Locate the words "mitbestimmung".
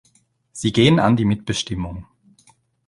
1.25-2.07